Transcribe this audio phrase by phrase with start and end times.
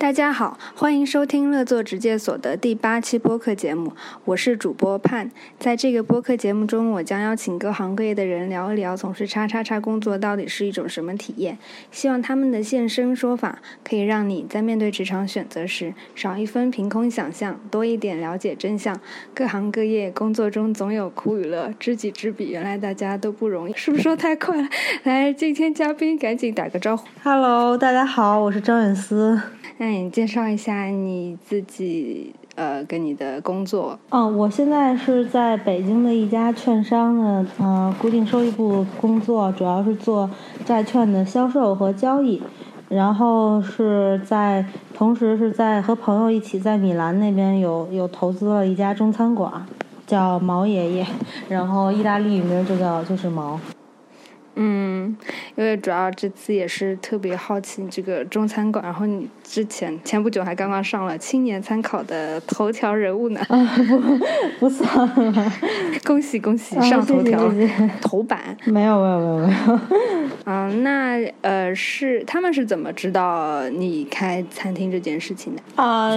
[0.00, 3.92] 大家好，欢迎收听乐作直介所的第八期播客节目，
[4.26, 5.28] 我是主播盼。
[5.58, 11.58] 在这个播客节目中，我将邀请各行各业的人聊一聊从事叉叉叉工作到底是一种什么体验。
[11.90, 18.96] 希望他们的现身说法可以让你在面对职场选择时少一分凭空想象，多一点了解真相。
[19.34, 23.72] 各行各业工作中总有苦与乐，知己知彼，原来大家都不容易。
[23.74, 24.68] 是不是说太快了？
[25.02, 27.08] 来，今天嘉宾赶紧打个招呼。
[27.24, 29.42] Hello，大家好，我是张远思。
[29.88, 33.98] 那你介绍一下你自己，呃，跟你的工作。
[34.10, 40.28] 嗯，我现在是在北京的一家券商的呃固定收益部工作，主要是做
[40.62, 42.42] 债券的销售和交易。
[42.90, 44.62] 然后是在
[44.94, 49.50] 同时是在和朋友一起在米兰那边有有投资了一家中餐馆，
[50.06, 51.06] 叫毛爷爷，
[51.48, 53.58] 然后意大利语名就叫就是毛。
[54.60, 55.16] 嗯，
[55.54, 63.76] 因为主要这次也是特别好奇你这个中餐馆，然后你之前前不久还刚刚上了青年参考的头条人物呢， 啊
[64.58, 65.52] 不不算了，
[66.04, 67.50] 恭喜恭喜啊上头条、
[68.00, 68.56] 头版。
[68.64, 69.80] 没有没有没有没有。
[70.46, 75.62] 嗯，那呃是他们是怎么知道你开餐厅这件事情的？
[75.80, 76.10] 啊、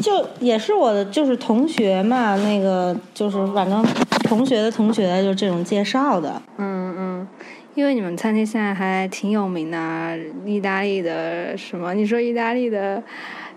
[0.00, 3.84] 就也是我的就是同学嘛，那个就是反正
[4.22, 6.40] 同学的同学就这种介绍的。
[6.58, 7.28] 嗯嗯，
[7.78, 11.94] 因为你们餐厅现在还挺有名的，意大利的什么？
[11.94, 13.00] 你说意大利的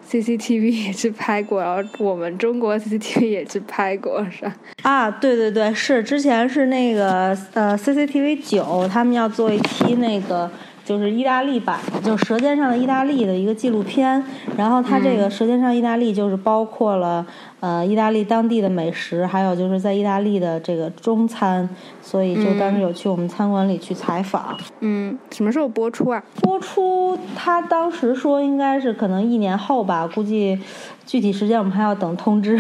[0.08, 4.56] CCTV 也去拍过，然后我们中国 CCTV 也去拍过，是吧？
[4.84, 10.48] 啊，对对对，是之前是那个呃 CCTV 九，他们要做一期那个
[10.92, 14.22] 就是意大利版，就是《舌尖上的意大利》的一个纪录片。
[14.58, 17.26] 然后它这个《舌尖上意大利》就是包括了
[17.62, 21.70] 呃意大利当地的美食，还有就是在意大利的这个中餐，
[22.02, 24.58] 所以就当时有去我们餐馆里去采访。
[24.82, 26.22] 嗯，什么时候播出啊？
[26.42, 30.60] 播出，他当时说应该是可能一年后吧，估计
[31.06, 32.60] 具体时间我们还要等通知。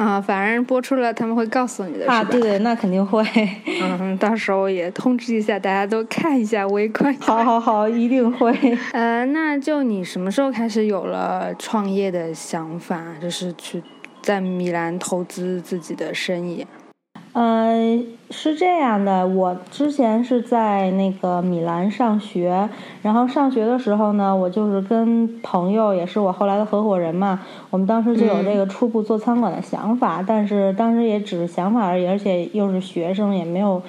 [0.00, 2.24] 啊，反正播出了他们会告诉你的，啊？
[2.24, 3.22] 对对，那肯定会。
[3.82, 7.14] 嗯，到时候也通知一下，大家都看一下，围观。
[7.20, 8.50] 好好好，一定会。
[8.92, 13.82] 呃，那就你什么时候开始有了创业的想法，就是去
[14.22, 16.66] 在米兰投资自己的生意？
[17.32, 17.98] 呃，
[18.30, 22.68] 是这样的，我之前是在那个米兰上学，
[23.02, 33.80] 然后上学的时候呢，我就是跟朋友，也是我后来的合伙人嘛，我们当时就有这个初步做餐馆的想法，但是当时也只是想法而已，而且又是学生，也没有。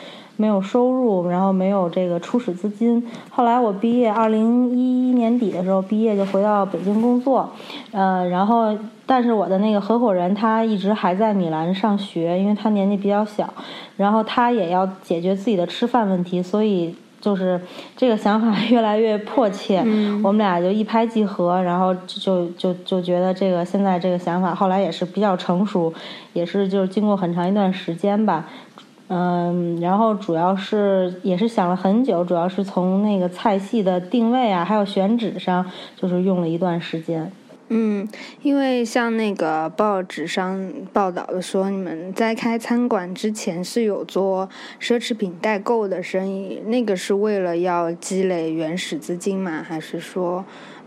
[0.42, 3.06] 没有收入，然后没有这个初始资金。
[3.30, 7.48] 后来我毕业，二零一一年底的时候毕业就回到北京工作，
[7.92, 8.76] 呃，然后
[9.06, 13.54] 但是我的那个合伙人他一直还在米兰上学，因为他年纪比较小，
[13.98, 17.62] 然后他也要解决自己的吃饭问题，所以就是
[17.96, 19.84] 这个想法 越来越迫切。
[19.86, 25.94] 嗯我们俩就一拍即合，然后就就就觉得这个现在这个想法后来也是比较成熟，
[26.34, 28.48] 也是就是经过很长一段时间吧。
[29.14, 37.30] 嗯，然后主要是也是想了很久，主要是从那个菜系的定位啊，还有选址上，就是用了一段时间。
[37.68, 38.08] 嗯，
[38.42, 44.48] 因为像那个报纸上报道的说，你们在开餐馆之前是有做
[44.80, 49.62] 奢侈品代购的生意，那个是为了要积累原始资金吗？
[49.62, 50.46] 还是说，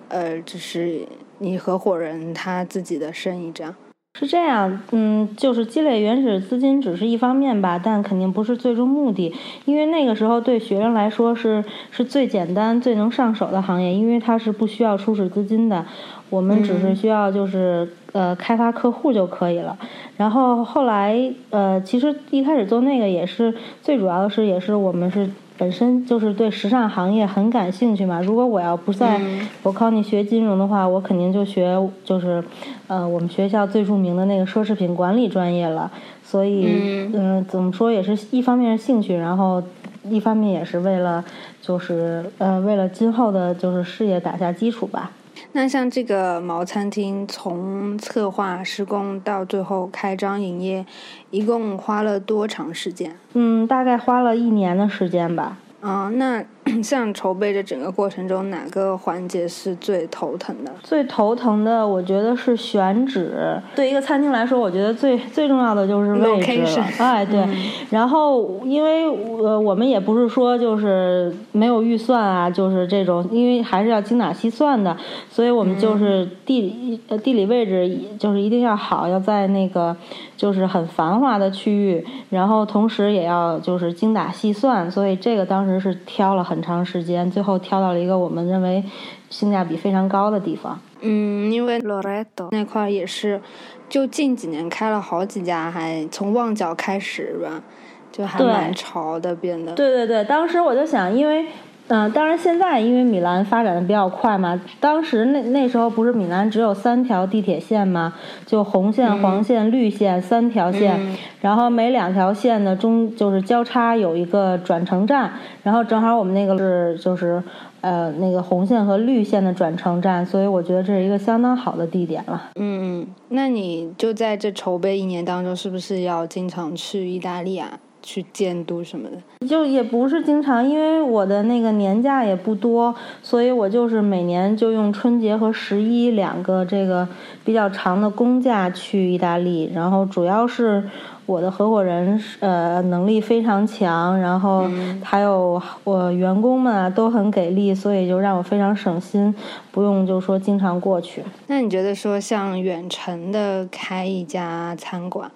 [0.08, 1.06] 呃，只是
[1.40, 3.74] 你合伙人他自己的生意这样？
[4.16, 15.84] 是这样，嗯，就是积累原始资金只是一方面吧，但肯定不是最终目的，因为那个时候对学生来说是是最简单、最能上手的行业，因为它是不需要初始资金的，
[16.30, 19.76] 我们只是需要就是、呃开发客户就可以了。
[20.16, 21.18] 然后后来
[21.50, 23.52] 呃，其实一开始做那个也是
[23.82, 28.20] 最主要的是，也是我们是本身就是对时尚行业很感兴趣嘛。
[28.20, 29.20] 如果我要不在
[29.62, 32.42] 我考你学金融的话，我肯定就学就是
[32.88, 35.90] 呃我们学校最著名的那个奢侈品管理专业了。
[36.22, 36.64] 所以
[37.12, 39.62] 嗯、呃怎么说也是一方面是兴趣，然后
[40.08, 41.24] 一方面也是为了
[41.62, 45.10] 就是呃为了今后的就是事业打下基础吧。
[45.56, 50.84] 那像这个毛餐厅，从策划施工到最后开张营业，
[51.30, 53.16] 一共花了多长时间？
[53.34, 55.56] 嗯，大概花了一年的时间吧。
[55.80, 56.44] 啊、那
[56.82, 60.70] 像筹备这整个过程中，哪个环节是最头疼的？
[60.82, 63.60] 最头疼的，我觉得是选址。
[63.74, 66.86] 对一个餐厅来说，我觉得最最重要的就是位置了。
[66.98, 67.46] 哎，对。
[67.90, 69.06] 然后，因为
[69.42, 74.96] 呃，我们也不是说就是没有预算啊，就是这种，因为还是要精打细算的，
[75.30, 79.96] 所以我们就是地理、呃地理位置就是一定要好，要在那个
[80.36, 88.82] 就是很繁华的区域，然后同时也要就是精打细算，所以这个当时是挑了很长时间，最后挑到了一个我们认为
[89.30, 90.78] 性价比非常高的地方。
[91.00, 93.40] 嗯，因为 Loreto 那块也是，
[93.88, 97.62] 就近几年开了好几家，还从旺角开始吧，
[98.10, 99.72] 就还蛮潮的变得。
[99.74, 101.46] 对对对，当时我就想，因为。
[101.88, 108.14] 嗯，当然，现在因为米兰发展的比较快嘛，当时那那时候不是米兰只有三条地铁线吗？
[108.46, 110.98] 就红线、黄线、绿线三条线，
[111.42, 115.30] 然后每两条线的中就是交叉有一个转乘站，
[115.62, 117.42] 然后正好我们那个是就是
[117.82, 122.50] 呃那个红线和绿线的转乘站，所以我觉得这是一个相当好的地点了。
[122.54, 127.78] 嗯嗯，那你就在这筹备一年当中，是不是要经常去意大利啊？
[128.04, 137.08] 去监督什么的，就也不是经常，因为我的那个年假也不多，所以我就是每年就用春节和十一两个这个
[137.44, 139.72] 比较长的公假去意大利。
[139.74, 140.84] 然后主要是
[141.24, 144.68] 我的合伙人呃能力非常强，然后
[145.02, 149.34] 还有我员工们啊都很给力，所以就让我非常省心，
[149.72, 151.22] 不用就说经常过去。
[151.46, 155.30] 那你觉得说像远程的开一家餐馆？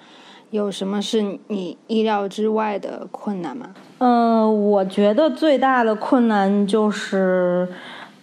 [0.50, 3.71] 有什么是你意料之外的困难吗？
[3.99, 7.69] 嗯，我觉得最大的困难就是。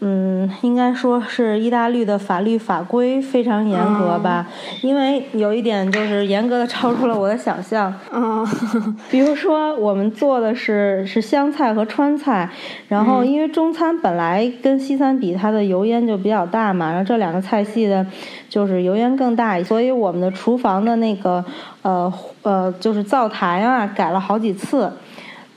[0.02, 4.46] 嗯，应该说是意大利的法律法规非常严格吧，
[4.82, 7.92] 因为有一点就是严格的超出了我的想象。
[8.12, 8.46] 嗯，
[9.10, 12.50] 比如说我们做的是是湘菜和川菜，
[12.90, 18.06] 然后因为中餐本来跟西餐比，它的油烟就比较大嘛，然后这两个菜系的，
[18.50, 21.44] 就是油烟更大，所以我们的厨房的那个
[21.82, 22.14] 呃
[22.44, 24.92] 呃就是灶台啊改了好几次。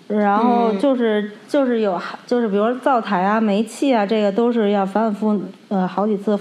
[0.08, 6.38] 然后就是就是有就是比如灶台啊、煤气啊，这个都是要反反复呃好几次，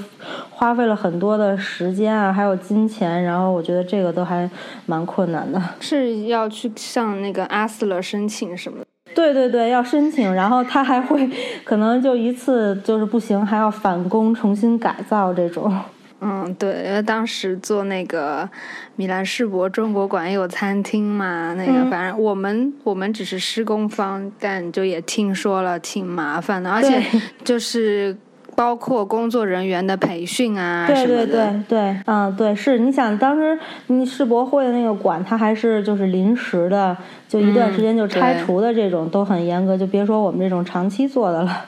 [0.50, 3.22] 花费了很多的时间啊，还有金钱。
[3.24, 4.50] 然后我觉得这个都还
[4.86, 5.62] 蛮困难的。
[5.82, 8.80] 是要去向那个阿斯勒申请什么？
[9.14, 11.30] 对对对，要申请，然后他还会
[11.64, 15.74] 可能就一次就是不行，还要返工重新改造这种。
[16.20, 18.50] 嗯，对，因为当时做那个
[18.96, 27.02] 米兰世博中国馆也有餐厅嘛，那个反正我们我们只是施工方，但就也听说了挺麻烦的，而且
[27.46, 28.18] 就是
[28.56, 31.08] 包括工作人员的培训啊什么的。
[31.08, 33.56] 对对对对，嗯，对，是你想当时
[33.86, 36.98] 你世博会的那个馆，它还是就是临时的，
[37.28, 41.66] 就一段时间就拆除的这种，都很严格，就别说我们这种长期做的了。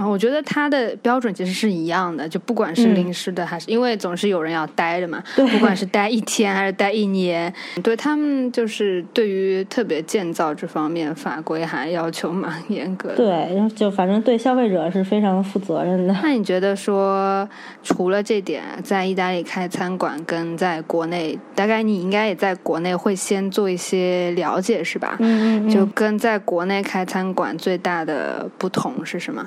[0.00, 5.22] 啊，我觉得它的标准其实是一样的，就不管是临时的还是，因为总是有人要待着嘛。
[5.36, 7.52] 不管是待一天还是待一年，
[7.82, 13.16] 对他们就是对于特别建造这方面法规还要求蛮严格的。
[13.16, 16.16] 对，就反正对消费者是非常负责任的。
[16.22, 17.46] 那你觉得说，
[17.82, 25.18] 除了这点，在意大利开餐馆跟在国内，大概你应该也在国内会先做一些了解是吧？
[25.18, 25.68] 嗯嗯。
[25.68, 29.44] 就跟在国内开餐馆最大的不同是什么？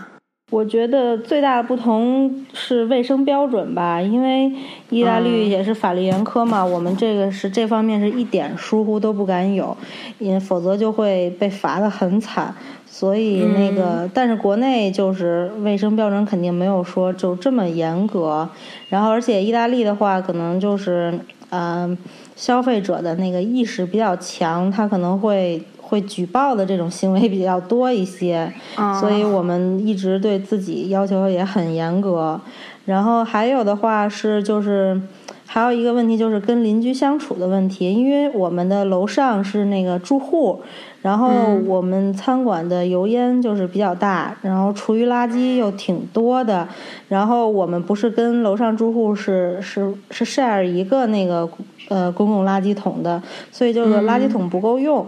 [0.53, 4.51] 我觉得最大的不同是卫生标准吧，因为
[4.91, 9.75] 意大利也是法律严苛嘛，我们这个是这方面是一点疏忽都不敢有，
[10.19, 12.53] 因否则就会被罚的很惨。
[12.85, 18.47] 所以那个，但是国内就是卫生标准肯定没有说就这么严格。
[18.89, 21.19] 然后，而且意大利的话，可能就是
[21.49, 21.97] 嗯，
[22.35, 25.63] 消费者的那个意识比较强，他可能会。
[25.93, 28.51] 会举报的这种行为比较多一些，
[28.99, 32.41] 所以我们一直对自己要求也很严格。
[32.85, 34.99] 然后还有的话是，就是
[35.45, 40.61] 还有一个问题就是跟邻居相处的问题，因为我们的楼上是那个住户，
[41.03, 41.29] 然后
[41.67, 46.67] 我们餐馆的油烟就是比较大，然后厨余垃圾又挺多的，
[47.07, 51.47] 然后我们不是跟楼上住户是是是 share 一个那个
[51.87, 53.21] 呃公共垃圾桶的，
[53.51, 55.05] 所以就是垃圾桶不够用。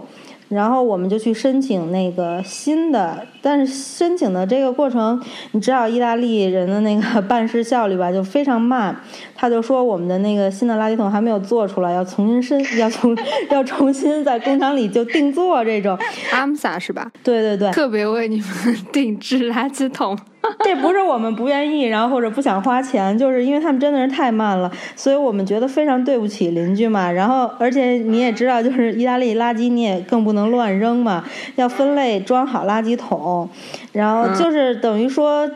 [0.48, 5.20] 然后我们就去申请那个新的，但是申请的这个过程，
[5.52, 8.96] 你知道意大利人的那个办事效率吧，就非常慢。
[9.34, 13.16] 他就说我们的那个新的垃圾桶还没有做出来，要重新申，要重
[13.50, 15.98] 要重新在工厂里就定做这种。
[16.32, 17.10] 阿姆萨是吧？
[17.24, 20.16] 对对对，特别为你们定制垃圾桶。
[20.64, 27.10] 这不是我们不愿意，然后或者不想花钱，就是因为他们真的是太慢了，所以我们觉得非常对不起邻居嘛。
[27.10, 31.24] 然后，而且你也知道，就是意大利垃圾你也更不能乱扔嘛，
[31.56, 33.48] 要分类装好垃圾桶，
[33.92, 35.50] 然后就是等于说，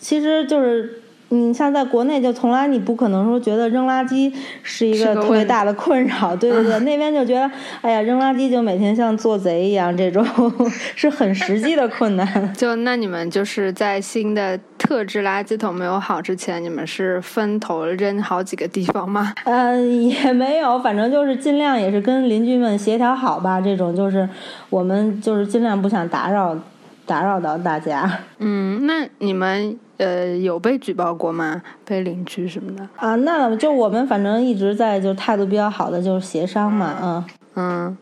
[0.00, 1.02] 其实就是。
[1.28, 10.24] 你像在国内，就从来你不可能说觉得扔垃圾是一个特别大的困扰，对对对， 那边就觉得，哎呀，扔垃圾就每天像做贼一样，这种
[10.94, 12.26] 是很实际的困难。
[12.54, 19.32] 就那你们就是在新的特制垃圾桶没有好之前，你们是分头扔好几个地方吗？
[19.44, 24.28] 嗯，也没有，反正就是尽量也是跟邻居们协调好吧，这种就是
[24.70, 26.56] 我们就是尽量不想打扰
[27.04, 28.20] 打扰到大家。
[28.38, 29.76] 嗯，那你们。
[29.98, 31.62] 呃，有被举报过吗？
[31.84, 32.88] 被邻居什么的？
[32.96, 37.24] 啊，那就我们反正一直在就态度比较好的就是协商嘛，嗯
[37.54, 37.98] 嗯。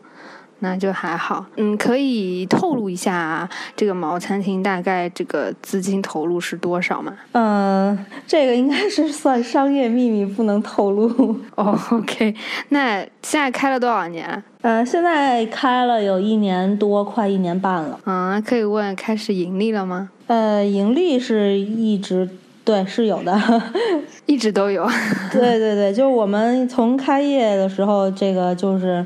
[0.65, 7.13] 那就还好，嗯，可以透露一下这个毛餐厅大概这个资金投入是多少吗？
[7.33, 7.95] 嗯，
[8.25, 11.05] 这个应该是算商业秘密，不能透露。
[11.53, 12.33] 哦，OK，
[12.69, 14.43] 那现在开了多少年？
[14.61, 17.99] 呃，现在开了有一年多，快一年半了。
[18.05, 20.09] 嗯，可以问开始盈利了吗？
[20.25, 22.27] 呃，盈利是一直
[22.63, 23.39] 对是有的，
[24.25, 24.89] 一直都有。
[25.31, 29.05] 对对对，就是我们从开业的时候，这个就是。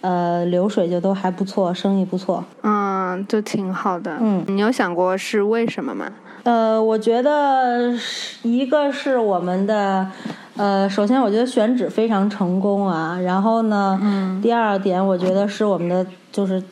[0.00, 4.16] 呃，流水就都还不错，生意不错，嗯，就挺好的。
[4.20, 6.06] 嗯，你有想过是为什么吗？
[6.44, 7.92] 呃，我觉得
[8.42, 10.06] 一个是我们的，
[10.56, 16.62] 呃，首先我觉得选址非常成功啊，然后呢，嗯，第二点我觉得是我们的就是，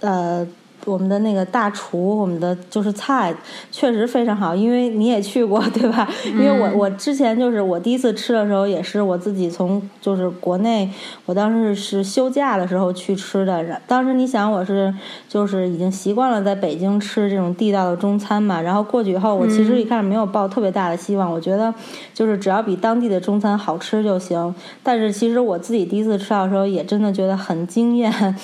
[0.00, 0.46] 呃。
[0.86, 3.34] 我们的那个大厨，我们的就是菜
[3.70, 6.08] 确实非常好，因为你也去过， 对吧？
[6.24, 10.88] 因为我我之前就是我第一次吃的时候，也是我自己从就是国内，
[11.26, 13.56] 我当时是休假的时候去吃的。
[13.86, 14.94] 当时你想我是
[15.28, 21.74] 就是已经习惯了在北京吃这种地道的中餐嘛，然后过去以后，我其实一开始没有抱特别大的希望，我觉得
[22.14, 24.54] 就是只要比当地的中餐好吃就行。
[24.82, 28.36] 但是其实我自己第一次吃到的时候，也真的觉得很惊艳。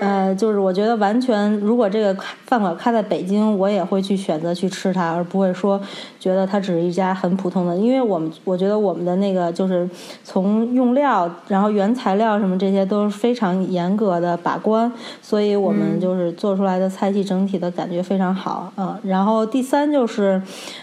[0.00, 2.14] 呃，就是我觉得完全，如果这个
[2.46, 5.80] 饭馆开在北京，我也会去选择去吃它，而不会说
[6.18, 7.76] 觉得它只是一家很普通的。
[7.76, 9.88] 因为我们我觉得我们的那个就是
[10.24, 14.90] 从用料，然后原材料什么这些都是非常严格的把关，
[15.22, 18.72] 所以我们就是做出来的菜系整体的感觉非常好。
[18.76, 20.42] 嗯，然后第三就是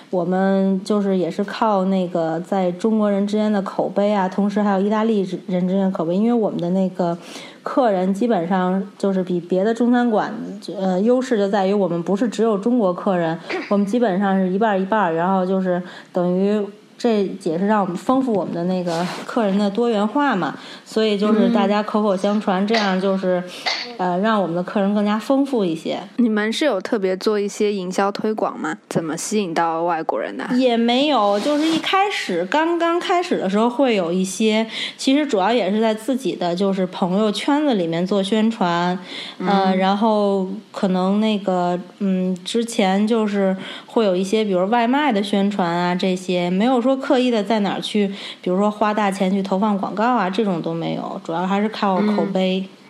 [0.10, 7.18] 我们就是也是靠那个在中国人之间的口碑啊，同时还有意大利人之间的口碑，因为我们的那个。
[7.64, 10.34] 客人基本上就是比别的中餐馆，
[10.80, 13.38] 呃，优势就在于我们不是只有中国客人，
[13.70, 16.66] 我们基本上是一半一半，然后就是等于。
[16.98, 20.54] 这也是让我们丰富我们的那个客人的多元化嘛，
[20.86, 23.44] 所以就是大家口口相传，这样就是，
[24.02, 26.00] 呃，让我们的客人更加丰富一些。
[26.18, 28.76] 你们是有特别做一些营销推广吗？
[28.90, 30.48] 怎么吸引到外国人的？
[30.56, 34.66] 也没有，就是一开始刚刚开始的时候会有一些，
[34.98, 38.98] 其实主要也是在自己的就是朋友圈子里面做宣传，
[39.40, 43.56] 嗯，然后可能那个嗯，之前就是
[43.86, 46.92] 会有一些，比如外卖的宣传啊，这些没有说。
[47.02, 48.08] 刻意的在哪儿去，
[48.42, 52.60] 比如说花大钱去投放广告啊，这种都没有，主要还是靠口碑。
[52.60, 52.81] 嗯，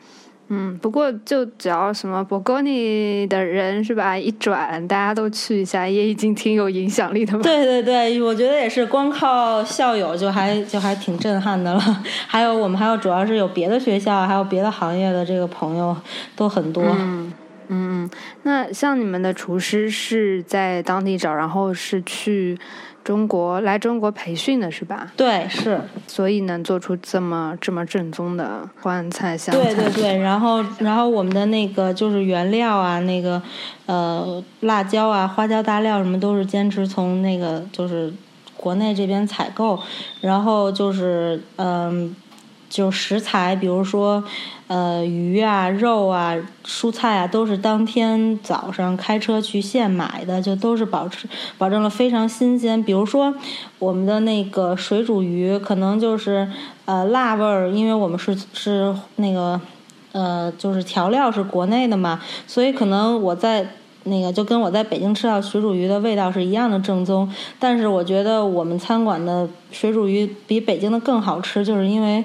[0.81, 7.43] 不过就只要什么博格尼的人是吧，一转大家都去一下，也已经挺有影响力的嘛。
[7.43, 11.79] 对对对，我觉得也是，光靠校友就还就还挺震撼的了。
[12.27, 15.95] 还有我们还有主要是有别的学校，还有别的行业的这个朋友
[16.35, 16.83] 都很多。
[16.83, 17.30] 嗯
[17.71, 18.07] 嗯，
[18.43, 22.59] 那像你们的厨师是在当地找，然后是去。
[23.03, 25.11] 中国来中国培训的是吧？
[25.17, 29.73] 对，是，所以能做出这么这么正宗的川菜香菜。
[29.73, 33.41] 对对对，然后然后我们的那个就是原料啊，那个
[33.87, 38.13] 呃辣椒啊、花椒大料什么都是坚持从那个就是
[38.55, 39.79] 国内这边采购，
[40.21, 42.15] 然后就是嗯。
[42.71, 44.23] 就食材，比如说，
[44.67, 46.33] 呃，鱼啊、肉啊、
[46.65, 52.81] 蔬菜啊，都是当天早上开车去现买的，就都是保持保证了非常新鲜。
[52.81, 53.35] 比如说，
[53.77, 56.49] 我们的那个水煮鱼，可能就是
[56.85, 59.59] 呃辣味儿，因为我们是是那个
[60.13, 63.67] 呃，就是调料是国内的嘛，所以可能我在。
[64.03, 72.23] 那个就跟我在北京吃到水煮鱼的味道是一样的正宗，但是我觉得我们餐馆的水煮鱼比北京的更好吃，就是因为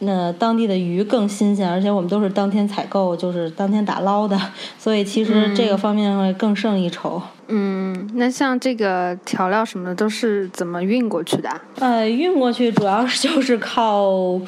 [0.00, 4.38] 那当地的鱼更新鲜，而且我们都是当天采购，就是当天打捞的，
[4.78, 7.22] 所以其实这个方面会更胜一筹。
[7.48, 11.48] 嗯，那像这个调料什么的都是怎么运过去的？
[11.78, 14.38] 呃，运过去主要是就是靠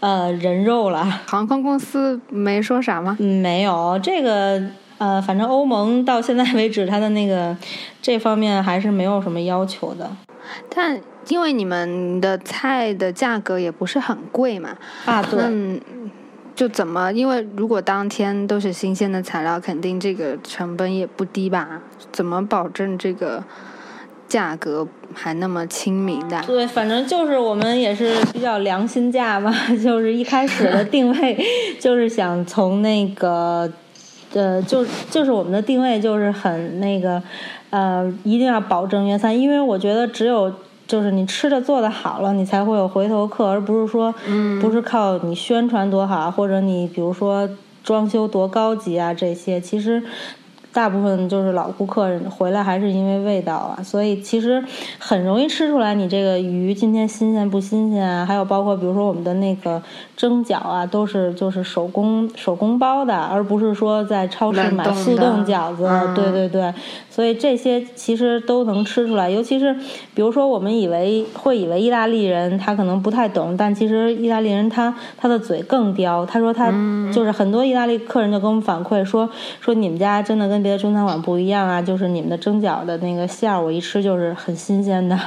[0.00, 1.22] 呃人肉了。
[1.26, 3.16] 航空公司没说啥吗？
[3.18, 4.62] 没有这个。
[5.00, 7.56] 呃，反正欧盟到现在为止，它的那个
[8.02, 10.10] 这方面还是没有什么要求的。
[10.68, 14.76] 但因为你们的菜的价格也不是很贵嘛，
[15.06, 15.80] 啊，对，嗯，
[16.54, 17.10] 就怎么？
[17.12, 21.80] 因为如果当天都是新鲜的材料，肯定这个成本也不低吧？
[22.12, 23.42] 怎么保证这个
[24.28, 26.42] 价格还那么亲民的？
[26.46, 29.50] 对，反正就是我们也是比较良心价吧，
[29.82, 31.42] 就是一开始的定位
[31.80, 33.72] 就是想从那个。
[34.32, 37.22] 呃，就就是我们的定位就是很那个，
[37.70, 40.52] 呃，一定要保证原餐，因为我觉得只有
[40.86, 44.14] 就是你吃的做的好了，你才会有回头客，而不是说，
[44.60, 47.48] 不是靠你宣传多好，或者你比如说
[47.82, 50.02] 装修多高级啊这些，其实
[50.72, 54.62] 大部分就是老顾客回来还是因为味道啊，所以其实
[54.98, 58.24] 很容易吃出来你这个鱼今天新鲜不新鲜啊。
[58.24, 59.82] 还有包括比如说我们的那个
[60.16, 65.88] 蒸饺啊，都是就是手工手工包的，而不是说在超市买速冻饺子。
[66.14, 66.72] 对对对，
[67.10, 69.28] 所以这些其实都能吃出来。
[69.28, 69.74] 尤其是
[70.14, 76.24] 比如说我们以为会以为意大利人他可能不太懂，但其实意大利人他他的嘴更刁。
[76.24, 76.70] 他说他
[77.12, 79.28] 就是很多意大利客人就跟我们反馈说
[79.60, 85.18] 说你们家真的跟别的中餐馆不一样啊，就是你们的蒸饺的那个馅儿，我一吃就是很新鲜的。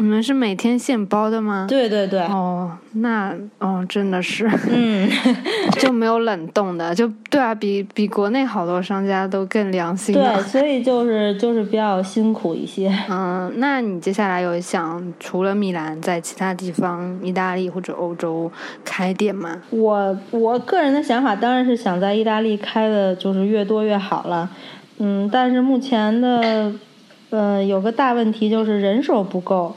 [0.00, 1.66] 你们是每天现包的吗？
[1.68, 2.20] 对对对。
[2.22, 5.06] 哦，那哦，真的是，嗯，
[5.78, 10.14] 就没有冷冻的，就对啊，比比国内好多商家都更良心。
[10.14, 12.90] 对，所以就是就是比较辛苦一些。
[13.10, 18.50] 嗯，那你接下来有想除了米兰，在其他地方，意大利或者欧洲
[18.82, 19.60] 开店吗？
[19.68, 24.48] 我我个人的想法当然是想在意大利开的，就是越多越好了。
[25.02, 26.72] 嗯，但是目前的，
[27.30, 29.74] 呃，有个大问题就是人手不够。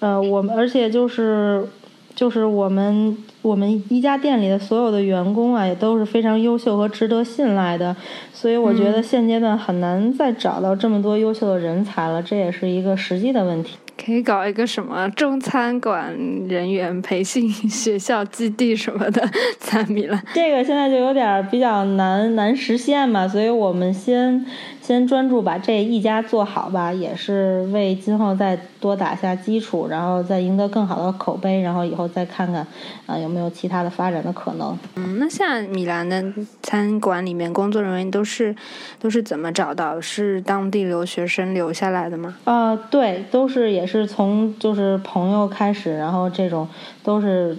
[0.00, 1.66] 呃，我们而且就是，
[2.14, 7.96] 就是我们我们一家店里的所有的员工啊，也都是非常优秀和值得信赖的，
[8.32, 13.76] 所以我觉得现阶段很难再找到这么多优秀的人才了，这也是一个实际的问题。
[14.02, 16.16] 可以搞一个什么中餐馆
[16.48, 19.22] 人员培训 学校基地什么的，
[19.58, 20.22] 在米兰。
[20.32, 24.44] 这个现在就有点比较难难实现嘛，所以我们先。
[24.82, 32.66] 先专注把这一家做好吧，也是为今后再多打下基础，然后再赢得更好的口碑，然后以后再看看
[33.06, 34.76] 啊有没有其他的发展的可能。
[34.96, 36.22] 嗯，那像米兰的
[36.62, 38.54] 餐馆里面工作人员都是
[38.98, 40.00] 都是怎么找到？
[40.00, 42.36] 是当地留学生留下来的吗？
[42.44, 46.68] 啊，对，都是也是从就是朋友开始，然后这种
[47.02, 47.56] 都是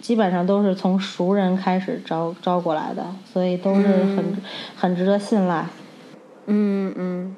[0.00, 4.36] 基本上都是从熟人开始招招过来的，所以都是很
[4.76, 5.66] 很值得信赖。
[6.46, 7.36] 嗯嗯，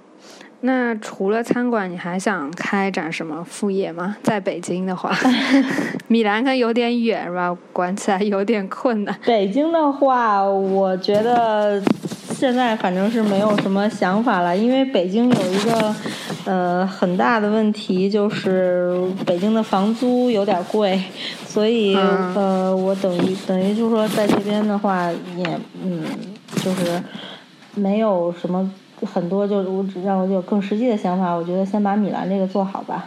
[0.63, 4.17] 那除了餐馆，你还想开展什么副业吗？
[4.23, 5.11] 在北京的话，
[6.07, 7.57] 米兰可有点远是吧？
[7.73, 9.19] 管起来有点困难。
[9.25, 11.83] 北京的话，我觉得
[12.35, 15.95] 现在反正是没有什么想法了，因为北京有一个
[16.45, 18.95] 呃很大的问题，就是
[19.25, 21.03] 北京的房租有点贵，
[21.47, 26.03] 所以呃，我等于等于就是说在这边的话，也嗯，
[26.57, 27.03] 就是
[27.75, 28.71] 没有什么。
[29.07, 33.07] 很多就是我只让我有更实际的想法，我觉得先把米兰这个做好吧。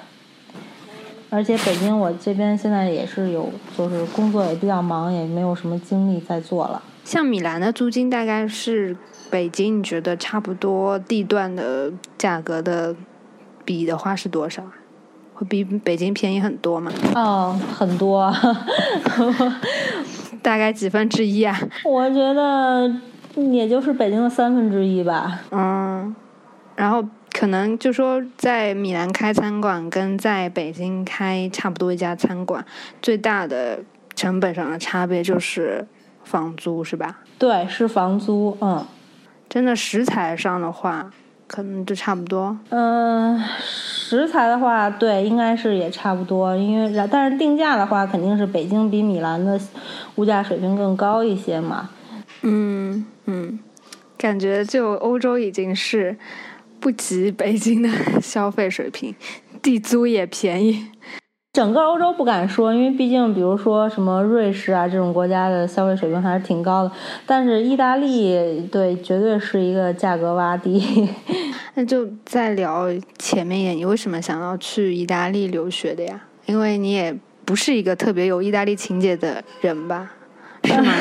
[1.30, 6.82] 而且北京我这边现在也是有，就是工作也比较忙，也没有什么精力再做了。
[7.04, 8.96] 像米兰的租金大概是
[9.32, 12.96] 北京你觉得差不多地段的价格的
[13.66, 14.64] 比的话是多少？
[15.34, 16.92] 会比北京便宜很多吗？
[17.16, 18.32] 哦，很多，
[20.44, 21.60] 大概几分之一啊？
[21.84, 22.94] 我觉得。
[23.36, 25.41] 也就是北京的三分之一吧。
[25.52, 26.15] 嗯，
[26.76, 32.63] 然后可能就说在米兰开餐馆跟在北京开差不多一家餐馆，
[33.02, 33.80] 最大的
[34.15, 35.88] 成本上的差别就是
[36.24, 37.19] 房租，是吧？
[37.39, 38.56] 对，是房租。
[38.62, 38.86] 嗯，
[39.50, 41.10] 真的食材上的话，
[41.48, 42.56] 可能就差不多。
[42.69, 46.56] 嗯，食材的话，对，应该是也差不多。
[46.56, 49.60] 因为但是定价的话，肯定是北京比米兰的
[50.15, 51.89] 物价水平更高一些嘛。
[52.44, 53.60] 嗯嗯，
[54.18, 56.16] 感觉就欧洲已经是
[56.80, 57.90] 不及北京的
[58.22, 59.16] 消费水平，
[59.62, 60.88] 地租也便宜。
[61.54, 66.92] 整个欧洲不敢说，因为毕竟比如说什么瑞士啊这种国家的消费水平还是挺高的。
[67.28, 71.08] 但是意大利对，绝对是一个价格洼地。
[71.76, 72.88] 那就再聊
[73.20, 76.24] 前面一点，你为什么想要去意大利留学的呀？
[76.48, 80.12] 因为你也不是一个特别有意大利情节的人吧？
[80.63, 80.93] 是吗？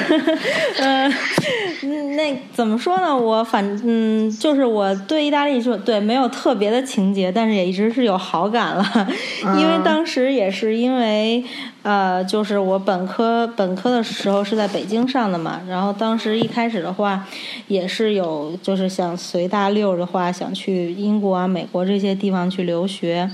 [0.81, 3.17] 嗯，那怎么说呢？
[3.17, 8.85] 我反嗯，就是我对意大利说对没有特别的情节，但是也一直是有好感了。
[9.59, 11.43] 因为当时也是因为
[11.83, 17.27] 呃，就是我本科本科的时候是在北京上的嘛，然后当时一开始的话
[17.69, 23.31] 也是有就是想随大溜的话想去英国啊、美国这些地方去留学。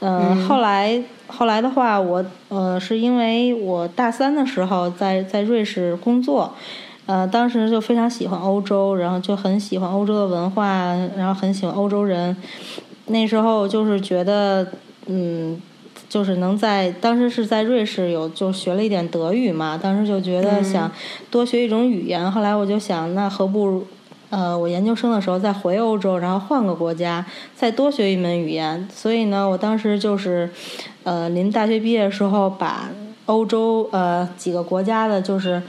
[0.00, 1.02] 嗯，后来。
[1.32, 6.52] 后来的话，我呃是因为我大三的时候在在瑞士工作，
[7.06, 12.36] 呃当时就非常喜欢欧洲，然后就很喜欢欧洲的文化，然后很喜欢欧洲人。
[13.06, 14.66] 那时候就是觉得，
[15.06, 15.56] 嗯，
[16.10, 20.92] 就是能在当时是在瑞士有就学了一点德语嘛，当时就觉得想
[21.30, 22.30] 多学一种语言。
[22.30, 23.86] 后来我就想，那何不
[24.28, 28.86] 呃我研究生的时候再回欧洲，然后换个国家再多学一门语言。
[28.92, 30.50] 所以呢，我当时就是。
[31.02, 32.90] 呃，临大学毕业的时候，把
[33.24, 35.60] 欧洲呃几个国家的，就是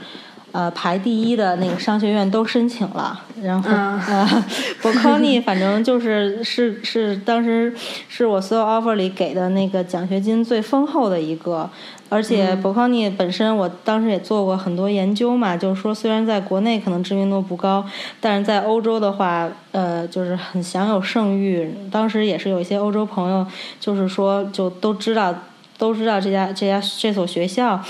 [0.52, 4.44] 呃排第一的那个商学院都申请了，然后呃，
[4.80, 7.74] 伯康利反正就是是是当时
[8.08, 11.68] 是我所有 offer 里给的那个奖学金最丰厚的一个。
[12.08, 17.82] 而且伯康利本身，我当时也做过很多研究嘛，就是说虽然在国内可能知名度不高，
[18.20, 21.74] 但是在欧洲的话，呃，就是很享有盛誉。
[21.90, 23.46] 当时也是有一些欧洲朋友，
[23.80, 25.34] 就是说就都知道
[25.78, 27.82] 都知道这家这家这所学校，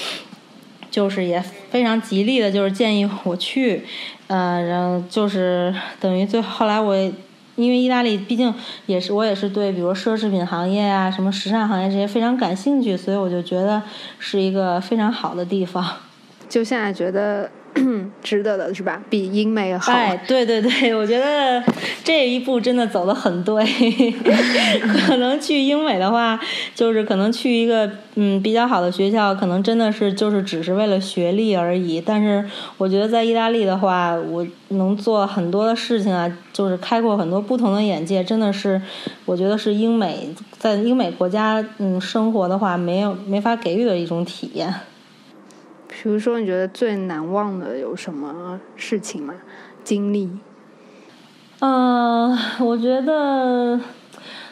[0.93, 3.85] 就是也非常极力的，就是建议我去，
[4.29, 7.13] 呃，然后就是等于最后来我。
[7.55, 8.53] 因为意大利毕竟
[8.87, 13.83] 也是我也是对，比如奢侈品行业啊、什么时尚行业这些非常感兴趣，所以我就觉得
[14.19, 15.85] 是一个非常好的地方。
[16.49, 17.51] 就现在觉得。
[18.23, 19.03] 值得的是吧？
[19.09, 19.93] 比英美好。
[19.93, 21.63] 哎，对对对， 我觉得
[22.05, 23.65] 这一步真的走得很对。
[25.07, 26.39] 可能去英美的话，
[26.75, 32.01] 就是可能去一个嗯比较好的学校，可能真的是就是只是为了学历而已。
[32.01, 32.45] 但是
[32.79, 38.81] 我觉得在意大利的话，我能做很多的事情啊，就是开阔很多不同的眼界，真的是
[39.25, 44.73] 我觉得是英美在英美国家嗯生活的话，没有没法给予的一种体验。
[46.03, 49.35] 比如说，你觉得最难忘的有什么事情吗？
[49.85, 50.31] 经历？
[51.61, 53.79] 嗯，我觉得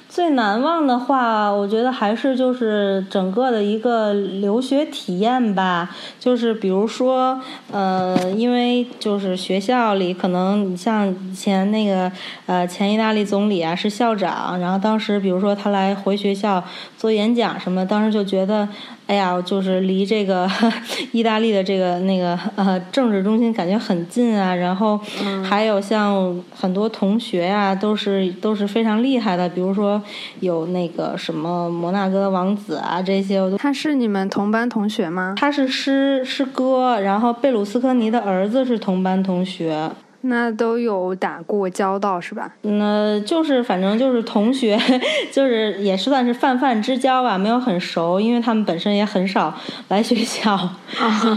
[0.08, 5.90] 最难忘的话，我觉得还是就是整个的一个留学体验吧。
[6.20, 7.40] 就是比如说，
[7.72, 12.10] 呃，因为就是学校里可能你像以前那个
[12.46, 16.62] 呃前意大利总理啊是校长，然后当时比如说他来回学校
[17.00, 18.68] 做演讲什么，当时就觉得。
[19.06, 20.48] 哎呀，就是离这个
[21.10, 24.96] 意大利的这个那个呃政治中心感觉很近啊，然后
[25.42, 30.00] 还有像很多同学呀，都是都是非常厉害的，比如说
[30.38, 33.40] 有那个什么摩纳哥王子啊这些。
[33.58, 35.34] 他是你们同班同学吗？
[35.36, 39.90] 他是师师哥，然后贝鲁斯科尼的儿子是同班同学。
[40.22, 42.52] 那都有打过交道是吧？
[42.62, 44.78] 那就是反正就是同学，
[45.32, 49.54] 就是也是算是泛泛之交吧，没有很熟，因为他们本身也很少
[49.88, 50.58] 来学校。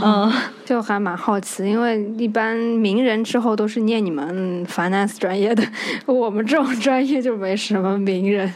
[0.04, 0.32] 嗯，
[0.66, 5.64] 就还蛮好奇，因为一般名人之后都是念你们 finance 专业的，
[6.06, 8.52] 我们这种专业就没什么名人。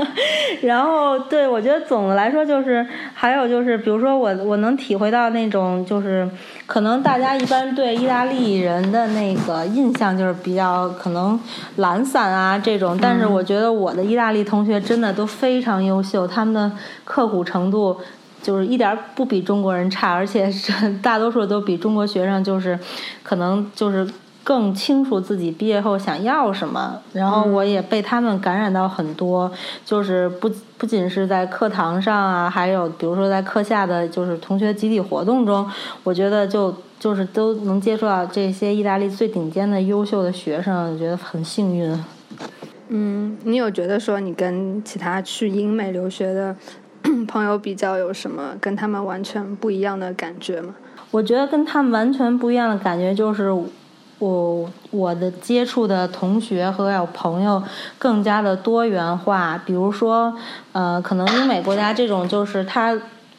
[0.62, 6.28] 然后，对我觉得总的来说就是，还有就是，比如说我我能体会到那种就是。
[6.64, 11.38] 可能大家一般对意大利人的那个印象就是比较可能
[11.76, 16.72] 懒散啊这种，但是我觉得我的意大利同学真的都非常优秀，他们的
[17.04, 17.98] 刻苦程度
[18.42, 22.78] 就是一点不比中国人差，而且是 大多数都比中国学生就是
[23.22, 24.06] 可能就是。
[24.44, 29.48] 更清楚自己毕业后想要什么，然后我也被他们感染到很多，
[29.84, 35.64] 就是不不仅是在课堂上啊，还有比如说在课下的就是同学集体活动中，
[36.02, 42.04] 我觉得就就是都能接触到这些意大利最顶尖的优秀的学生，觉得很幸运。
[42.88, 46.54] 嗯，你有觉得说你跟其他去英美留学的
[47.26, 50.74] 朋友比较有什么跟他们完全不一样的感觉吗？
[51.10, 53.52] 我觉得跟他们完全不一样的感觉就是。
[54.18, 57.60] 我我的接触的同学和有朋友
[57.98, 60.32] 更加的多元化，比如说，
[60.70, 62.96] 呃，可能英美国家这种就是他，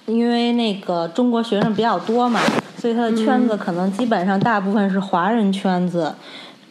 [0.07, 2.41] 因为那个中国学生比较多嘛，
[2.75, 6.13] 所以他的圈子可能基本上大部分是华人圈子。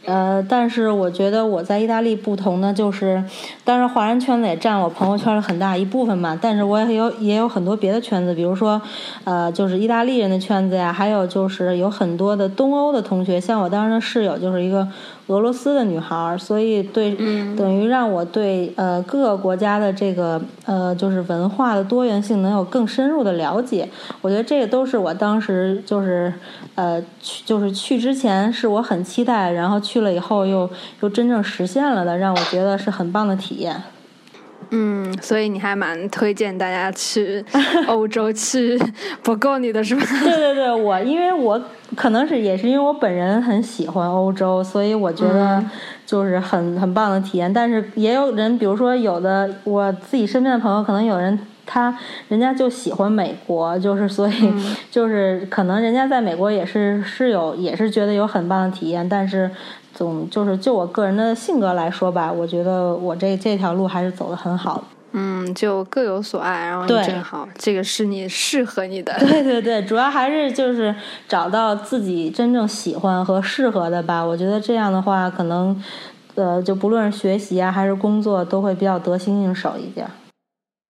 [0.05, 3.23] 呃，但是我觉得我在意大利不同的就是，
[3.65, 8.83] 当然华人圈子也占我朋友圈的很大一部分嘛，但是我也有也有很多别的圈子，比如说，
[9.25, 14.89] 呃，就是意大利人的圈子呀，还有就是有很多的东欧的同学，像我当时的室友就是一个。
[15.29, 17.15] 俄罗斯的女孩，所以对，
[17.57, 23.89] 等于让我对呃各个国家的这个呃就是文化的多元性能有更深入的了解。
[24.21, 26.33] 我觉得这个都是我当时就是
[26.75, 30.69] 呃去就是去之前是我很期待，然后去了以后又
[31.01, 33.83] 又真正实现了的，让我觉得是很棒的体验。
[34.75, 37.45] 嗯，所以你还蛮推荐大家去
[37.87, 38.81] 欧洲去
[39.23, 40.03] 不够你的是吧？
[40.25, 41.63] 对对对，我因为我
[41.95, 45.63] 可能是也是因为我本人很喜欢欧洲，所以我觉得
[46.07, 47.53] 就是很很棒的体验。
[47.53, 51.95] 但是也有人，比如说有的我自己身边的朋友，可能有人他
[52.29, 54.53] 人家就喜欢美国，就是所以
[54.91, 59.51] 就是可能人家在美国也是是有也是觉得有很棒的体验，但是。
[59.95, 64.85] 总就是就我个人的性格来说吧，我觉得我这这条路还是走的很好的。
[65.15, 69.15] 嗯，就各有所爱，然后正好这个是你适合你的。
[69.19, 70.95] 对对对，主要还是就是
[71.29, 74.25] 找到自己真正喜欢和适合的吧。
[74.25, 75.79] 我觉得这样的话，可能
[76.35, 80.09] 呃，就不论是学习啊还是工作，都会比较得心应手一点。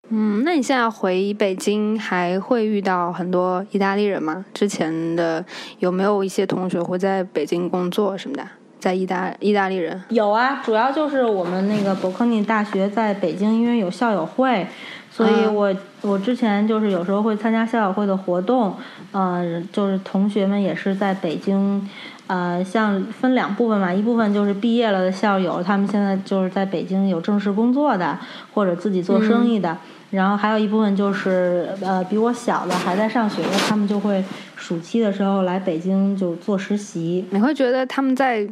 [0.09, 4.43] 嗯，那你现在回北京还会遇到很多意大利人吗？
[4.51, 5.45] 之前的
[5.77, 8.47] 有没有一些同学会在北京工作什么的？
[8.79, 10.01] 在意大意大利人。
[10.09, 14.67] 有啊，主要就是我们那个伯克利大学在北京，因为有校友会，
[15.11, 18.75] 所以我我之前就是有时候会参加校友会的活动，
[19.11, 21.89] 呃，就是同学们也是在北京，
[22.27, 28.17] 呃，像分两部分嘛，一部分就是毕业了的校友，他们现在就是在北京有正式工作的，
[28.53, 29.77] 或者自己做生意的。
[30.09, 34.23] 然后还有一部分就是呃比我小的还在上学的，他们就会
[34.57, 37.23] 暑期的时候来北京就做实习。
[37.29, 38.45] 你会觉得他们在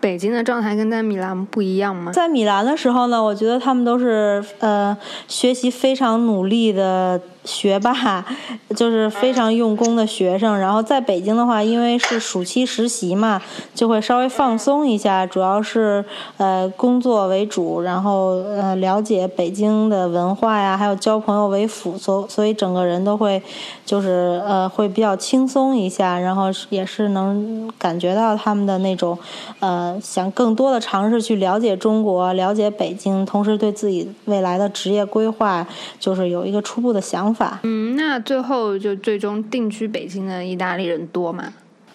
[0.00, 2.10] 北京的状态跟在米兰不一样吗？
[2.12, 4.96] 在米兰的时候呢，我觉得他们都是呃
[5.28, 7.20] 学习非常努力的。
[7.42, 8.22] 学霸
[8.76, 13.40] 就是非常用功的学生，然后在北京的话，因为是暑期实习嘛，
[13.74, 16.04] 就会稍微放松一下，主要是
[16.36, 23.42] 呃工作为主，然后呃了解北京的文化呀，还有交朋友为辅，所所以整个人都会
[23.86, 29.18] 就是呃会比较轻松一下，然后也是能感觉到他们的那种
[29.60, 35.66] 呃想更多的尝试去了解中国，了解北京，同时对自己未来的职业规划
[35.98, 37.30] 就是有一个初步的想。
[37.32, 41.52] 法嗯，那最后就最终定居北京的意大利人多吗？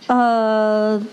[0.08, 1.06] 呃，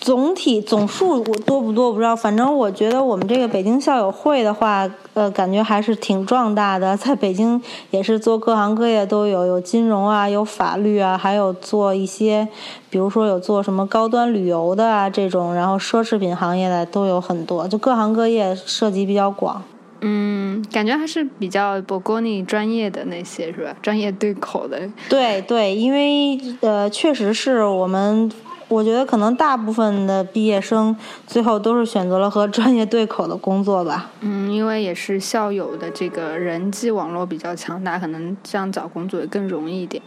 [0.00, 6.96] 总体总数我多不多我不知道，反正我觉得我们这个北京校友会的话，呃，感觉还是挺壮大的。
[6.98, 12.48] 在北京也是做各行各业都有，有金融啊，有法律啊，还有做一些，
[12.88, 19.62] 比如说有做什么高端旅游的啊这种，然后奢侈品行业的都有很多，就各行各业涉及比较广。
[20.04, 23.76] 嗯，感觉还是比较博格尼专业的那些是吧？
[23.80, 24.80] 专业对口的。
[25.08, 28.28] 对对，因为呃，确实是我们，
[28.72, 34.10] 我觉得可能大部分的毕业生最后都是选择了和 专业对口的工作吧。
[34.20, 40.02] 嗯，因为也是校友的这个人际网络比较强大，可能这样找工作也更容易一点。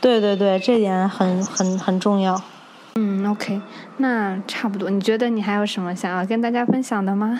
[0.00, 2.40] 对对对，这点很很很重要。
[2.98, 3.60] 嗯，OK，
[3.98, 4.88] 那差不多。
[4.88, 7.38] 你觉得你还有什么想要跟大家分享的吗？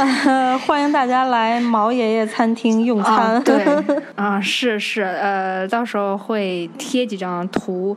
[0.66, 3.42] 欢迎大家来毛爷爷餐厅用餐。
[3.44, 3.62] 对，
[4.16, 7.94] 啊，是是，呃，到时候会贴几张图，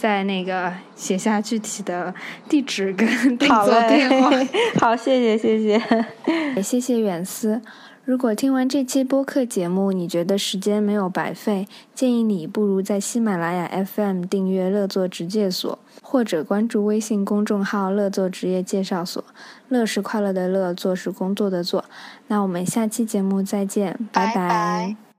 [0.00, 2.14] 在那个写下具体的
[2.48, 4.30] 地址跟订座电话。
[4.80, 6.06] 好，谢谢谢谢，
[6.56, 7.60] 也谢谢远思。
[8.06, 19.22] 如果听完这期播客节目，你觉得时间没有白费，建议你不如在喜马拉雅 FM 订阅乐作职介所，或者关注微信公众号“乐作职业介绍所”。
[19.68, 21.84] 乐是快乐的乐，作是工作的作。
[22.28, 25.09] 那我们下期节目再见，拜拜。